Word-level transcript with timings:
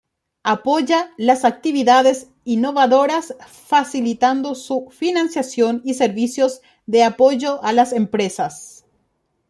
Apoya 0.45 1.11
las 1.19 1.45
actividades 1.45 2.31
innovadoras 2.43 3.35
facilitando 3.45 4.55
su 4.55 4.89
financiación 4.89 5.83
y 5.85 5.93
servicios 5.93 6.63
de 6.87 7.03
apoyo 7.03 7.63
a 7.63 7.71
las 7.71 7.93
empresas. 7.93 8.87